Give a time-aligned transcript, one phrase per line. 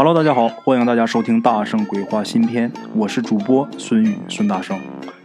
[0.00, 4.78] Hello，大家好，欢迎大家收听《大圣鬼话》新篇，我是主播孙宇孙大圣，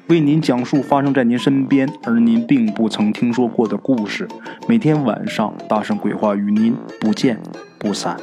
[0.09, 4.27] 为您讲述发生在您身边而您并不曾听说过的故事。
[4.67, 7.39] 每天晚上，《大圣鬼话》与您不见
[7.77, 8.19] 不散。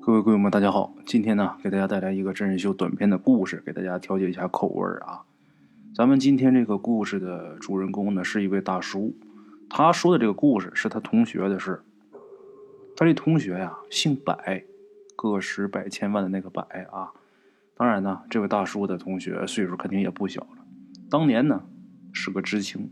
[0.00, 5.22] 各位鬼友们，大家好，今天呢，给大家带来一个真人秀短片的故事，给大家调节一下口味啊。
[5.94, 9.14] 咱们今天这个故事的主人公呢，是一位大叔，
[9.70, 11.84] 他说的这个故事是他同学的事。
[12.96, 14.64] 他这同学呀，姓百。
[15.30, 17.12] 个十百千万的那个百啊，
[17.76, 20.64] 当然呢，这位大叔的同学岁数肯定也不小了。
[21.08, 21.62] 当年呢
[22.12, 22.90] 是个知青，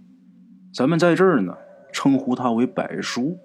[0.72, 1.56] 咱们在这儿呢
[1.92, 3.36] 称呼他为百叔。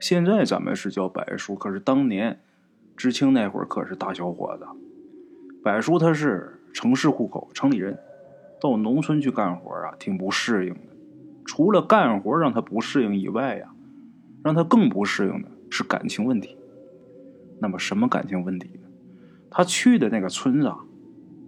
[0.00, 2.40] 现在咱们是叫百叔，可是当年
[2.96, 4.66] 知青那会儿可是大小伙子。
[5.62, 7.96] 百叔他是城市户口，城里人，
[8.60, 10.80] 到农村去干活啊，挺不适应的。
[11.44, 13.72] 除了干活让他不适应以外呀，
[14.42, 16.56] 让他更不适应的是感情问题。
[17.62, 18.88] 那么什么感情问题呢？
[19.48, 20.72] 他去的那个村子，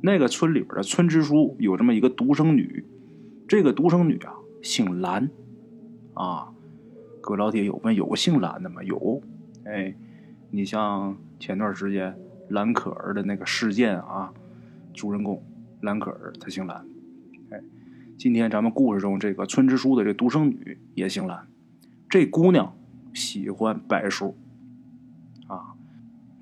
[0.00, 2.84] 那个村里边的村支书有这么一个独生女，
[3.48, 5.28] 这个独生女啊姓兰，
[6.14, 6.52] 啊，
[7.20, 8.80] 各位老铁有问有个姓兰的吗？
[8.84, 9.20] 有，
[9.64, 9.92] 哎，
[10.52, 12.16] 你像前段时间
[12.48, 14.32] 兰可儿的那个事件啊，
[14.94, 15.42] 主人公
[15.80, 16.86] 兰可儿她姓兰，
[17.50, 17.60] 哎，
[18.16, 21.48] 今天咱们故事中这个村支书的这独生女也姓兰，
[22.08, 22.72] 这姑娘
[23.12, 24.36] 喜欢柏树，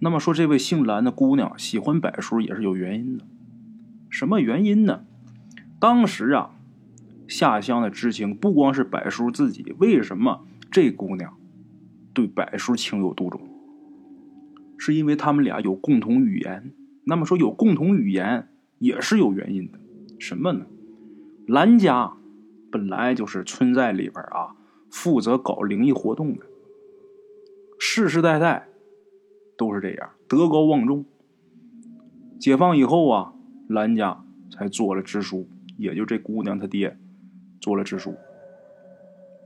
[0.04, 3.24] 那么说，这位姓兰的姑娘喜欢柏叔也是有原因的。
[4.10, 5.04] 什么原因呢？
[5.78, 6.56] 当时啊，
[7.28, 11.38] 下乡的知青不光是柏叔自己，为什么这姑娘
[12.12, 13.40] 对柏叔情有独钟？
[14.76, 16.72] 是因为他们俩有共同语言。
[17.04, 18.48] 那么说，有共同语言
[18.80, 19.78] 也是有原因的。
[20.18, 20.66] 什么呢？
[21.46, 22.12] 兰家
[22.72, 24.56] 本来就是村寨里边啊，
[24.90, 26.44] 负责搞灵异活动的，
[27.78, 28.66] 世世代代。
[29.62, 31.04] 都是这样，德高望重。
[32.40, 33.32] 解放以后啊，
[33.68, 35.46] 兰家才做了支书，
[35.76, 36.98] 也就这姑娘她爹
[37.60, 38.16] 做了支书。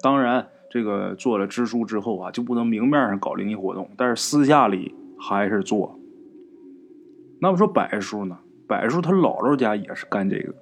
[0.01, 5.99] 当然，这个做了支书之后啊，就不能明面上搞灵异活动，但是私下里还是做。
[7.39, 8.39] 那么说，柏叔呢？
[8.67, 10.59] 柏叔他姥姥家也是干这个的。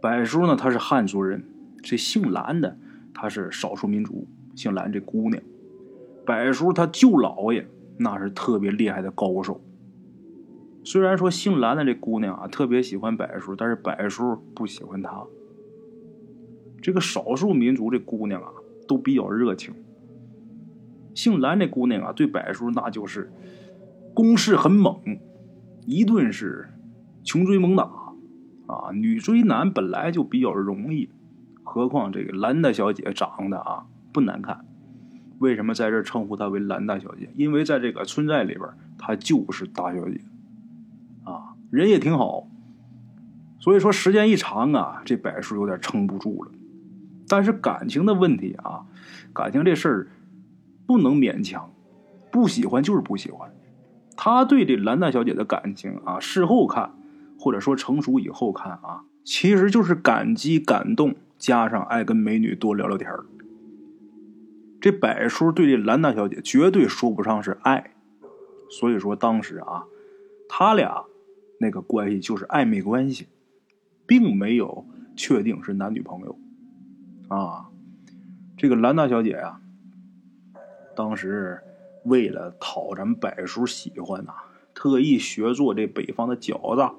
[0.00, 1.44] 柏叔呢，他是汉族人，
[1.80, 2.76] 这姓兰的
[3.14, 4.26] 他是少数民族，
[4.56, 5.40] 姓兰这姑娘。
[6.26, 7.64] 柏叔他舅姥爷。
[7.98, 9.60] 那是特别厉害的高手。
[10.82, 15.24] 虽然说姓兰的这姑娘啊特别喜欢柏叔，但是柏叔不喜欢她。
[16.82, 18.48] 这个少数民族这姑娘啊
[18.86, 19.74] 都比较热情。
[21.14, 23.32] 姓兰这姑娘啊对柏叔那就是
[24.12, 25.00] 攻势很猛，
[25.86, 26.68] 一顿是
[27.22, 27.84] 穷追猛打
[28.66, 28.90] 啊。
[28.92, 31.08] 女追男本来就比较容易，
[31.62, 34.66] 何况这个兰大小姐长得啊不难看。
[35.38, 37.28] 为什么在这称呼她为兰大小姐？
[37.36, 38.68] 因为在这个村寨里边，
[38.98, 40.20] 她就是大小姐，
[41.24, 42.48] 啊，人也挺好。
[43.58, 46.50] 所以说时间一长啊，这柏树有点撑不住了。
[47.26, 48.84] 但是感情的问题啊，
[49.32, 50.06] 感情这事儿
[50.86, 51.72] 不能勉强，
[52.30, 53.50] 不喜欢就是不喜欢。
[54.16, 56.92] 他对这兰大小姐的感情啊，事后看
[57.38, 63.24] 或者说成熟以后看啊，其实就是感激感动，加上爱跟美女多聊聊天儿。
[64.84, 67.94] 这柏叔对这兰大小姐绝对说不上是爱，
[68.68, 69.86] 所以说当时啊，
[70.46, 71.06] 他俩
[71.58, 73.28] 那个关系就是暧昧关系，
[74.04, 74.84] 并没有
[75.16, 76.38] 确定是男女朋友
[77.28, 77.70] 啊。
[78.58, 79.58] 这个兰大小姐呀，
[80.94, 81.62] 当时
[82.02, 84.34] 为了讨咱们柏叔喜欢呐，
[84.74, 86.94] 特意学做这北方的饺子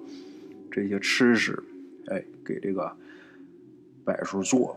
[0.71, 1.63] 这些吃食，
[2.07, 2.97] 哎，给这个
[4.03, 4.75] 柏叔做。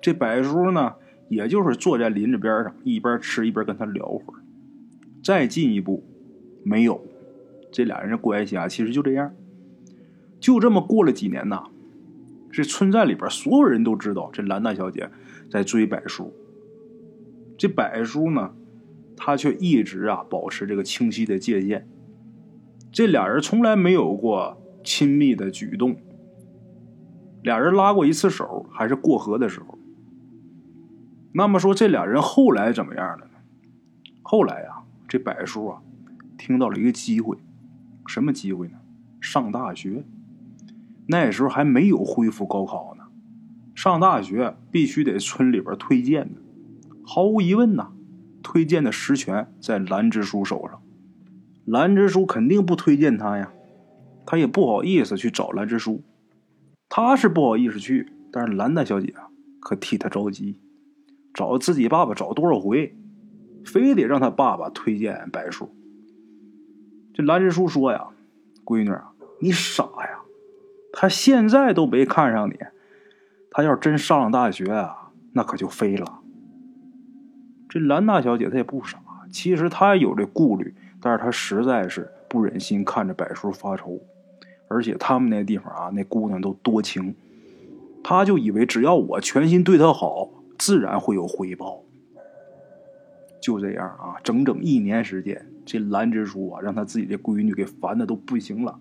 [0.00, 0.94] 这柏叔呢？
[1.32, 4.40] 也就是坐在林子边上，一边吃一边跟他聊会儿。
[5.24, 6.04] 再进一步，
[6.62, 7.00] 没有，
[7.72, 9.32] 这俩人的关系啊，其实就这样。
[10.38, 11.64] 就这么过了几年呐，
[12.50, 15.08] 这村寨里边所有人都知道这兰大小姐
[15.50, 16.34] 在追柏叔。
[17.56, 18.52] 这柏叔呢，
[19.16, 21.88] 他却一直啊保持这个清晰的界限。
[22.90, 25.96] 这俩人从来没有过亲密的举动。
[27.42, 29.78] 俩人拉过一次手，还是过河的时候。
[31.34, 33.32] 那么说这俩人后来怎么样了呢？
[34.22, 35.82] 后来呀，这柏叔啊，
[36.36, 37.38] 听到了一个机会，
[38.06, 38.78] 什么机会呢？
[39.20, 40.04] 上大学。
[41.06, 43.04] 那时候还没有恢复高考呢，
[43.74, 46.40] 上大学必须得村里边推荐的。
[47.04, 47.92] 毫无疑问呐，
[48.42, 50.80] 推荐的实权在兰支书手上。
[51.64, 53.52] 兰支书肯定不推荐他呀，
[54.26, 56.02] 他也不好意思去找兰支书。
[56.88, 59.28] 他是不好意思去，但是兰大小姐啊，
[59.60, 60.60] 可替他着急。
[61.34, 62.94] 找自己爸爸找多少回，
[63.64, 65.74] 非得让他爸爸推荐柏叔。
[67.14, 68.08] 这兰支书说呀
[68.64, 70.20] ：“闺女啊，你傻呀！
[70.92, 72.58] 他现在都没看上你，
[73.50, 76.20] 他要是真上了大学啊，那可就飞了。”
[77.68, 78.98] 这兰大小姐她也不傻，
[79.30, 83.98] 其实她也有这顾虑，但是她实在是不忍心看着柏叔发愁，
[84.68, 87.14] 而且他们那地方啊，那姑娘都多情，
[88.04, 91.82] 她就以为只要我全心对她好，自然会有回报。
[93.40, 98.78] 就这样啊，整整一年时间，这兰支书啊，让他自己的闺女给烦的都不行了。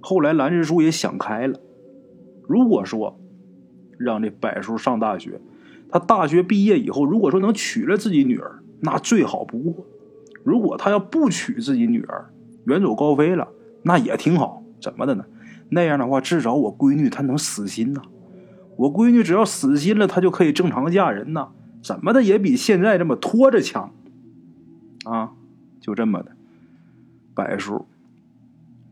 [0.00, 1.60] 后来兰支书也想开了，
[2.48, 3.18] 如果说
[3.98, 5.40] 让这柏叔上大学，
[5.90, 9.84] 他大学毕业以后，如果说能娶了自己女儿，那最好不过；
[10.42, 12.30] 如果他要不娶自己女儿，
[12.64, 13.48] 远走高飞了，
[13.82, 14.62] 那也挺好。
[14.80, 15.26] 怎么的呢？
[15.68, 18.00] 那样的话，至少我闺女她能死心呐。
[18.76, 21.48] 我闺女只要死心了，她就可以正常嫁人呐。
[21.82, 23.92] 怎么的也比现在这么拖着强，
[25.04, 25.32] 啊，
[25.80, 26.32] 就这么的，
[27.34, 27.86] 柏叔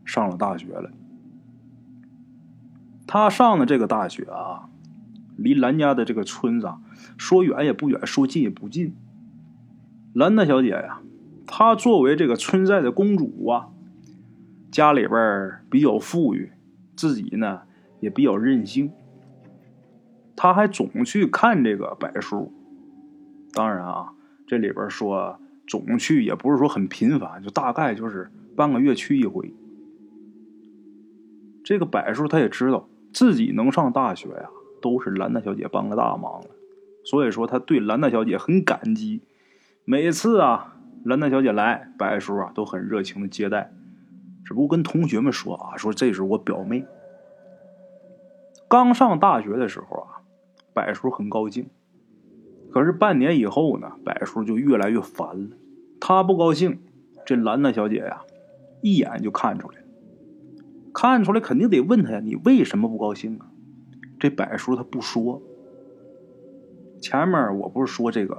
[0.05, 0.91] 上了大学了。
[3.07, 4.69] 他上的这个大学啊，
[5.37, 6.79] 离兰家的这个村子啊
[7.17, 8.95] 说远也不远，说近也不近。
[10.13, 11.01] 兰大小姐呀，
[11.47, 13.69] 她作为这个村寨的公主啊，
[14.71, 16.51] 家里边比较富裕，
[16.95, 17.61] 自己呢
[17.99, 18.91] 也比较任性，
[20.43, 22.51] 他还总去看这个柏叔。
[23.53, 24.11] 当然啊，
[24.45, 29.53] 这里边说总去也不是说很频繁，就大概就是半个月去一回。
[31.63, 34.49] 这个柏叔他也知道自己能上大学呀，
[34.81, 36.47] 都是兰大小姐帮个大忙了，
[37.05, 39.21] 所以说他对兰大小姐很感激。
[39.85, 40.75] 每次啊，
[41.05, 43.71] 兰大小姐来，柏叔啊都很热情的接待，
[44.43, 46.85] 只不过跟同学们说啊，说这是我表妹。
[48.67, 50.19] 刚上大学的时候啊，
[50.73, 51.67] 柏叔很高兴。
[52.71, 55.55] 可是半年以后呢，柏叔就越来越烦了。
[55.99, 56.79] 他不高兴，
[57.25, 58.21] 这兰娜小姐呀，
[58.81, 59.83] 一眼就看出来了。
[60.93, 63.47] 看出来肯定得问他呀，你为什么不高兴啊？
[64.19, 65.41] 这柏叔他不说。
[67.01, 68.37] 前面我不是说这个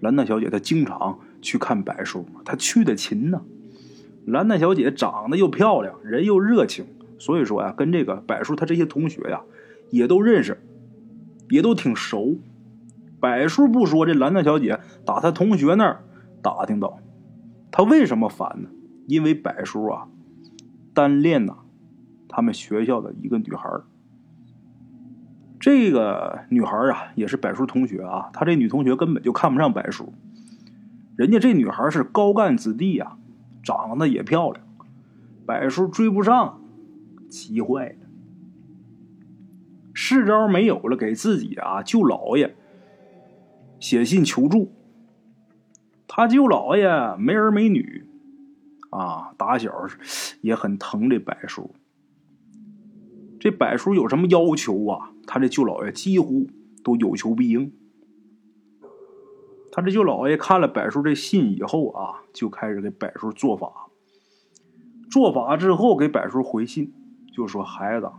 [0.00, 2.40] 兰娜小姐她经常去看柏叔吗？
[2.44, 3.42] 她去的勤呢。
[4.24, 6.86] 兰娜小姐长得又漂亮，人又热情，
[7.18, 9.42] 所以说呀，跟这个柏叔他这些同学呀，
[9.90, 10.58] 也都认识，
[11.54, 12.36] 也都挺熟。
[13.20, 16.02] 柏叔不说，这兰大小姐打他同学那儿
[16.42, 16.98] 打听到，
[17.70, 18.68] 他为什么烦呢？
[19.06, 20.08] 因为柏叔啊，
[20.92, 21.54] 单恋呐，
[22.28, 23.70] 他们学校的一个女孩
[25.60, 28.28] 这个女孩啊，也是柏叔同学啊。
[28.32, 30.12] 他这女同学根本就看不上柏叔，
[31.16, 33.16] 人家这女孩是高干子弟呀，
[33.62, 34.66] 长得也漂亮，
[35.46, 36.60] 柏叔追不上，
[37.30, 38.03] 急坏了，
[40.06, 42.54] 是招没有了，给自己啊舅姥爷。
[43.80, 44.70] 写信求助，
[46.06, 48.06] 他舅姥爷没儿没女，
[48.90, 49.72] 啊，打小
[50.42, 51.74] 也很疼这柏叔。
[53.40, 55.10] 这柏叔有什么要求啊？
[55.26, 56.48] 他这舅姥爷几乎
[56.82, 57.72] 都有求必应。
[59.72, 63.88] 他这舅姥爷看了柏叔这信以后啊，就开始给柏叔做法。
[65.10, 66.92] 做法之后给柏叔回信，
[67.32, 68.10] 就说：“孩子，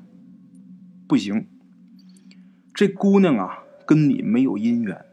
[1.08, 1.48] 不行，
[2.76, 5.04] 这姑娘啊，跟你没有姻缘。”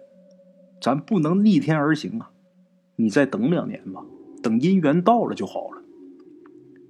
[0.82, 2.32] 咱不能逆天而行啊！
[2.97, 4.05] 你再等两年吧，
[4.43, 5.81] 等姻缘到了就好了。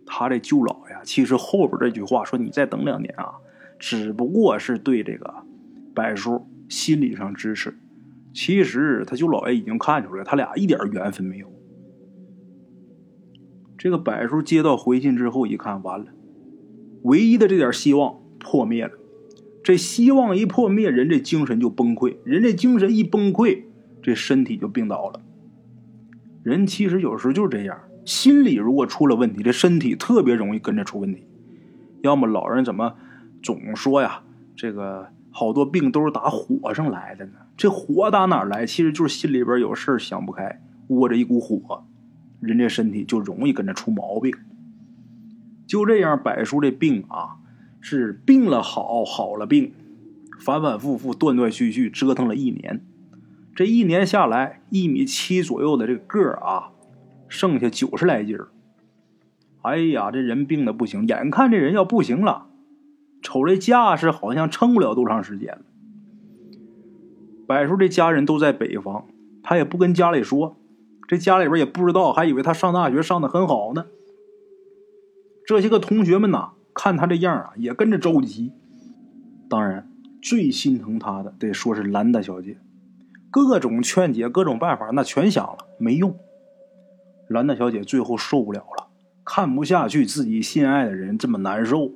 [0.06, 3.34] 他这舅老呀，其实后边这句话说你再等两年啊，
[3.78, 5.44] 只不过是对这个
[5.94, 7.78] 柏叔心理上支持。
[8.32, 11.52] 其实他舅老爷已经看出来，他俩一点缘分没有。
[13.76, 16.06] 这个柏叔接到回信之后一看，完了，
[17.02, 18.92] 唯一的这点希望破灭了。
[19.62, 23.62] 这希望一破灭，人这精神就崩溃，人这精神一崩溃。
[24.02, 25.20] 这身体就病倒了。
[26.42, 31.22] 人其实有时候就是这样，心理如果出了问题，这身体特别容易跟着出问题。
[32.00, 32.96] 要么老人怎么
[33.40, 34.22] 总说呀？
[34.56, 37.32] 这个好多病都是打火上来的呢？
[37.56, 38.66] 这火打哪来？
[38.66, 41.84] 其实就是心里边有事想不开，窝着一股火，
[42.40, 44.34] 人这身体就容易跟着出毛病。
[45.64, 47.36] 就这样，柏叔这病啊，
[47.82, 49.74] 是病了好，好了病，
[50.38, 52.82] 反反复复，断断续续，折腾了一年。
[53.54, 56.70] 这一年下来，一米七左右的这个个儿啊，
[57.28, 58.48] 剩下九十来斤儿。
[59.62, 62.46] 哎呀，这人病的不行，眼看这人要不行了，
[63.20, 65.58] 瞅这架势，好像撑不了多长时间。
[67.46, 69.06] 柏叔这家人都在北方，
[69.42, 70.56] 他也不跟家里说，
[71.08, 73.86] 这家里边也不知道，还以为他上大学上的很好呢。
[75.44, 78.52] 这些个同学们呐，看他这样啊，也跟着着急。
[79.48, 79.88] 当然，
[80.20, 82.56] 最心疼他的得说是兰大小姐。
[83.30, 86.16] 各种劝解，各种办法，那全想了，没用。
[87.28, 88.88] 兰大小姐最后受不了了，
[89.24, 91.92] 看不下去自己心爱的人这么难受。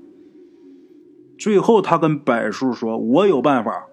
[1.38, 3.86] 最后，他跟柏叔说：“我有办法，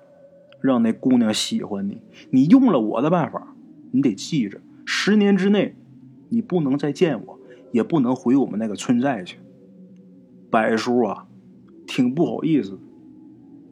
[0.61, 2.01] 让那姑娘喜欢你。
[2.29, 3.53] 你用了我的办法，
[3.91, 5.75] 你得记着，十年之内，
[6.29, 7.39] 你不能再见我，
[7.73, 9.39] 也不能回我们那个村寨去。”
[10.53, 11.25] 柏叔啊，
[11.87, 12.77] 挺不好意思，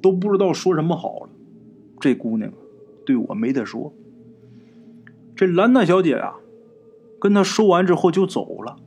[0.01, 1.29] 都不知道说什么好了。
[1.99, 2.51] 这姑娘
[3.05, 3.93] 对我没得说。
[5.35, 6.37] 这兰娜小姐啊，
[7.19, 8.77] 跟他说完之后就走了。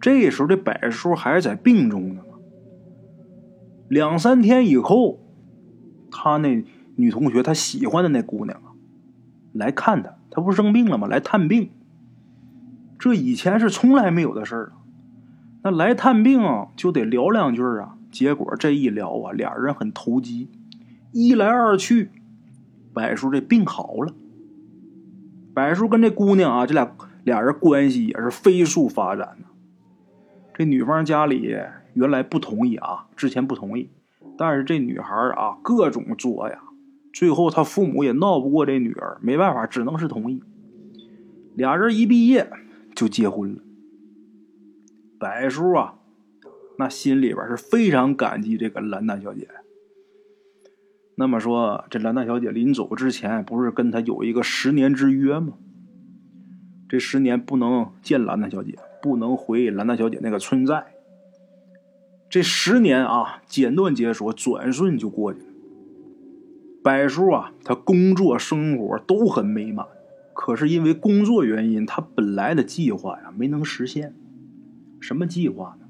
[0.00, 2.22] 这时候，这柏叔还在病中呢。
[3.88, 5.18] 两三天以后，
[6.12, 6.64] 他那
[6.94, 8.70] 女同学，他喜欢的那姑娘啊，
[9.52, 11.08] 来看他，他不是生病了吗？
[11.08, 11.70] 来探病。
[13.00, 14.85] 这以前是从来没有的事儿啊。
[15.66, 16.40] 那来探病
[16.76, 17.96] 就得聊两句啊。
[18.12, 20.48] 结果这一聊啊，俩人很投机，
[21.10, 22.10] 一来二去，
[22.94, 24.14] 柏叔这病好了。
[25.52, 29.46] 柏叔跟这姑娘啊，这俩俩人关系也是飞速发展呢。
[30.54, 31.56] 这女方家里。
[31.94, 33.88] 原来不同意啊，之前不同意，
[34.36, 36.60] 但是这女孩啊各种作呀，
[37.10, 40.42] 最后他父母也闹不过这女儿，没办法，只能是同意。
[41.54, 42.50] 俩人一毕业
[42.94, 43.62] 就结婚了。
[45.18, 45.94] 柏叔啊，
[46.78, 49.48] 那心里边是非常感激这个兰大小姐。
[51.16, 55.54] 那么说，这兰大小姐临走之前，不是跟他有一个十年之约吗？
[56.88, 60.86] 这十年不能见兰大小姐，不能回兰大小姐那个村寨。
[62.28, 65.46] 这十年啊，简短解说，转瞬就过去了。
[66.82, 69.86] 柏叔啊，他工作生活都很美满，
[70.34, 74.14] 可是因为工作原因，他本来的计划呀没能实现。
[75.06, 75.86] 什么计划呢？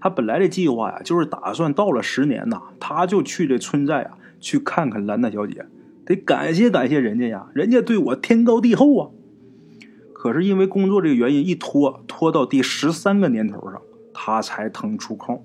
[0.00, 5.66] 他本来的计划呀，就是打算到了十年呐，他就去这村寨啊，去看看兰大小姐，
[6.04, 9.10] 得感谢感谢人家呀，人家对我天高地厚啊。
[10.12, 13.80] 可是因为工作这个原因，一拖拖到第十三个年头上，
[14.12, 15.44] 他才腾出空。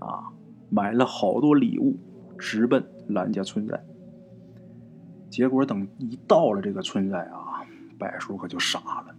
[0.00, 0.34] 啊，
[0.68, 1.96] 买了好多礼物，
[2.36, 3.84] 直奔兰家村寨。
[5.30, 7.62] 结果等一到了这个村寨啊，
[7.96, 9.14] 柏叔可就傻了。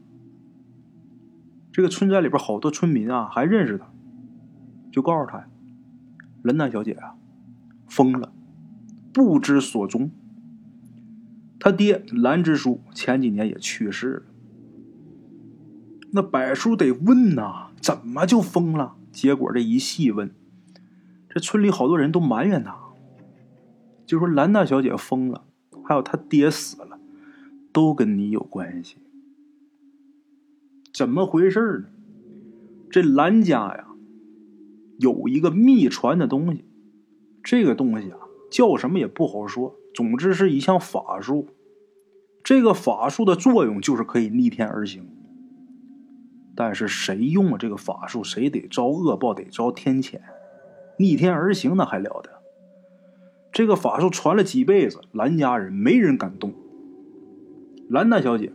[1.78, 3.86] 这个村寨里边好多村民啊，还认识他，
[4.92, 5.48] 就告诉他呀
[6.42, 7.14] ：“兰大小姐啊，
[7.88, 8.34] 疯了，
[9.14, 10.10] 不知所踪。
[11.60, 14.24] 他爹兰支书前几年也去世了。”
[16.14, 18.96] 那柏叔得问呐，怎么就疯了？
[19.12, 20.34] 结果这一细问。
[21.30, 22.76] 这村里好多人都埋怨他，
[24.04, 25.44] 就说兰大小姐疯了，
[25.86, 27.00] 还有他爹死了，
[27.72, 28.98] 都跟你有关系。
[30.98, 31.90] 怎么回事呢？
[32.90, 33.86] 这兰家呀，
[34.98, 36.66] 有一个秘传的东西，
[37.44, 38.18] 这个东西啊
[38.50, 41.50] 叫什么也不好说，总之是一项法术。
[42.44, 45.08] 这个法术的作用就是可以逆天而行，
[46.56, 50.20] 但是谁用了这个法术，谁得遭恶报，得遭天谴。
[50.98, 52.42] 逆天而行那还了得！
[53.52, 56.56] 这个法术传了几辈子，兰家人没人敢动。
[57.88, 58.52] 兰大小姐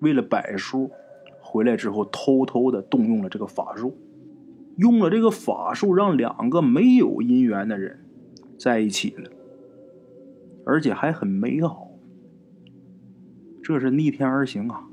[0.00, 0.90] 为了柏叔
[1.40, 3.96] 回来之后，偷偷的动用了这个法术，
[4.76, 8.04] 用了这个法术让两个没有姻缘的人
[8.58, 9.30] 在一起了，
[10.64, 11.90] 而且还很美好。
[13.62, 14.84] 这是逆天而行啊！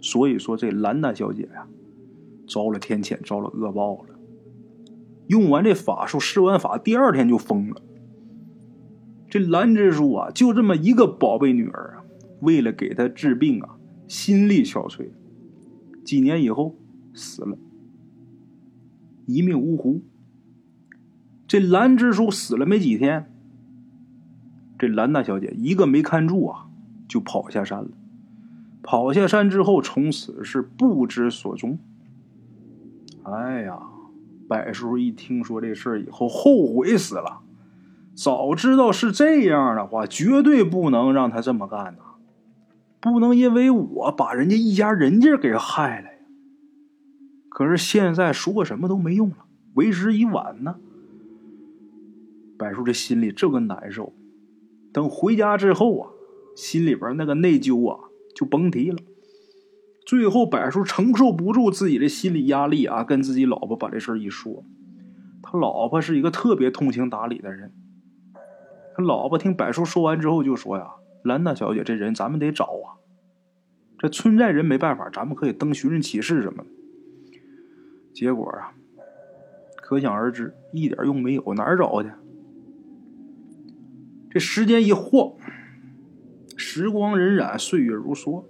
[0.00, 1.66] 所以说，这兰大小姐呀，
[2.48, 4.14] 遭了天谴，遭了恶报了。
[5.26, 7.82] 用完这法术，施完法，第二天就疯了。
[9.28, 12.04] 这兰之书啊，就这么一个宝贝女儿啊，
[12.40, 13.73] 为了给她治病啊，
[14.06, 15.08] 心力憔悴，
[16.04, 16.76] 几年以后
[17.12, 17.56] 死了，
[19.26, 20.02] 一命呜呼。
[21.46, 23.32] 这兰支书死了没几天，
[24.78, 26.66] 这兰大小姐一个没看住啊，
[27.08, 27.90] 就跑下山了。
[28.82, 31.78] 跑下山之后，从此是不知所踪。
[33.22, 33.78] 哎呀！
[34.46, 37.40] 柏叔一听说这事儿以后，后悔死了。
[38.14, 42.13] 早知道是这样的话，绝对不能让他这么干呐！
[43.04, 46.18] 不能因为我把人家一家人家给害了呀！
[47.50, 49.44] 可是现在说什么都没用了，
[49.74, 50.76] 为时已晚呢。
[52.58, 54.14] 柏树这心里这个难受，
[54.90, 56.10] 等回家之后啊，
[56.56, 58.96] 心里边那个内疚啊，就甭提了。
[60.06, 64.64] 最后，柏树承受不住自己的心理压力啊，跟自己老婆把这事一说。
[65.42, 67.70] 他老婆是一个特别通情达理的人。
[68.96, 70.86] 他老婆听柏树说完之后就说：“呀，
[71.24, 73.00] 兰大小姐这人咱们得找啊，
[73.98, 76.68] 这村寨人没办法，咱们可以登寻人启事什么的。”
[78.14, 78.74] 结果啊，
[79.82, 82.10] 可想而知，一点用没有，哪儿找去？
[84.30, 85.32] 这时间一晃，
[86.56, 88.44] 时光荏苒，岁月如梭。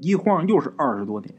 [0.00, 1.32] 一晃又是二十多年，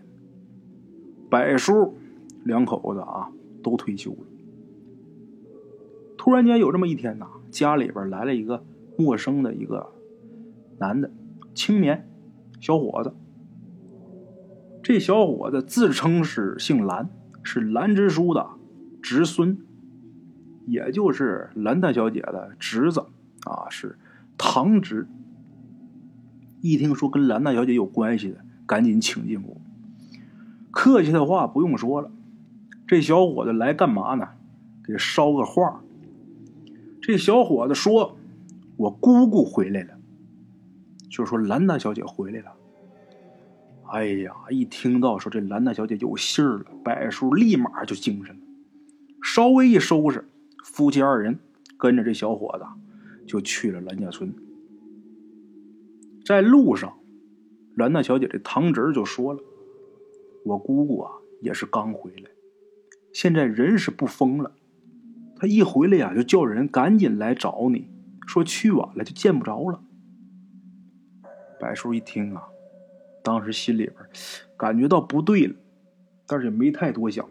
[1.29, 1.97] 柏叔
[2.45, 3.29] 两口子啊
[3.61, 4.17] 都退休了。
[6.17, 8.63] 突然间有这么一天呐，家里边来了一个
[8.97, 9.91] 陌生的一个
[10.79, 11.11] 男的
[11.53, 12.07] 青年
[12.59, 13.13] 小伙子。
[14.81, 17.09] 这小伙子自称是姓蓝，
[17.41, 18.47] 是蓝支书的
[19.01, 19.57] 侄孙，
[20.65, 23.05] 也就是蓝大小姐的侄子
[23.45, 23.97] 啊，是
[24.37, 25.07] 堂侄。
[26.61, 29.61] 一听说跟蓝大小姐有关系的，赶紧请进屋。
[30.69, 32.11] 客气的话不用说了，
[32.85, 34.29] 这小伙子来干嘛呢？
[34.85, 35.81] 给捎个话。
[37.01, 38.17] 这小伙子说
[38.75, 39.93] ：“我姑姑回来了。”
[41.13, 42.51] 就说兰大小姐回来了。
[43.91, 48.41] 哎呀，一听到说这兰大小姐有信儿了，柏叔立马就精神了，
[49.21, 50.27] 稍微一收拾，
[50.63, 51.37] 夫妻二人
[51.77, 52.65] 跟着这小伙子
[53.27, 54.33] 就去了兰家村。
[56.25, 56.97] 在路上，
[57.75, 59.39] 兰大小姐这堂侄就说了
[60.45, 62.31] ：“我姑姑啊，也是刚回来，
[63.13, 64.51] 现在人是不疯了。
[65.35, 67.87] 他一回来呀，就叫人赶紧来找你，
[68.25, 69.83] 说去晚了就见不着了。”
[71.63, 72.43] 白叔一听啊，
[73.23, 73.95] 当时心里边
[74.57, 75.55] 感觉到不对了，
[76.27, 77.25] 但是也没太多想。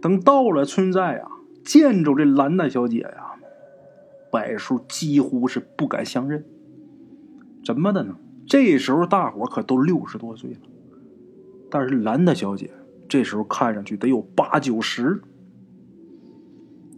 [0.00, 1.28] 等到了村寨啊，
[1.64, 3.32] 见着这兰大小姐呀，
[4.30, 6.44] 白叔几乎是不敢相认。
[7.64, 8.14] 怎么的呢？
[8.46, 10.60] 这时候大伙可都六十多岁了，
[11.68, 12.70] 但是兰大小姐
[13.08, 15.20] 这时候看上去得有八九十。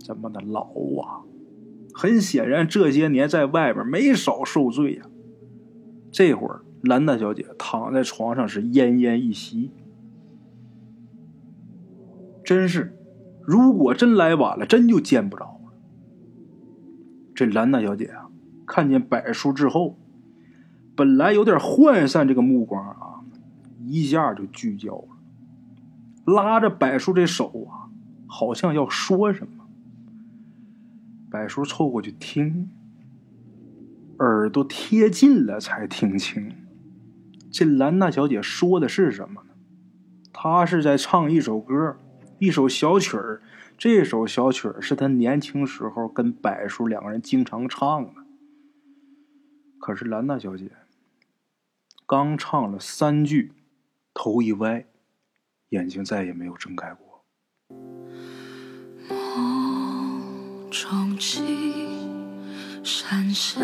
[0.04, 0.64] 怎么的老
[1.00, 1.24] 啊？
[1.94, 5.06] 很显然这些年在外边没少受罪呀。
[6.10, 9.70] 这会儿兰大小姐躺在床上是奄奄一息，
[12.44, 12.96] 真是，
[13.42, 15.72] 如果真来晚了，真就见不着了。
[17.34, 18.28] 这兰大小姐啊，
[18.66, 19.96] 看见柏叔之后。
[20.96, 23.24] 本来有点涣散，这个目光啊，
[23.86, 25.08] 一下就聚焦了。
[26.26, 27.88] 拉着柏叔这手啊，
[28.26, 29.64] 好像要说什么。
[31.30, 32.68] 柏叔凑过去听，
[34.20, 36.54] 耳朵贴近了才听清，
[37.50, 39.54] 这兰娜小姐说的是什么呢？
[40.30, 41.96] 她是在唱一首歌，
[42.38, 43.42] 一首小曲儿。
[43.78, 48.20] 这首小曲儿是她年轻时候跟柏叔两个人经常唱的。
[49.78, 50.70] 可是兰娜小姐。
[52.06, 53.52] 刚唱了三句，
[54.12, 54.84] 头一歪，
[55.70, 57.24] 眼睛再也没有睁开过。
[58.98, 62.09] 梦中情，
[62.82, 63.60] 山下